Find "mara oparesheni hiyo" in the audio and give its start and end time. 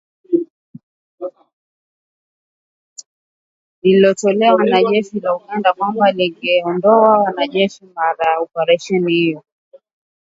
7.95-9.43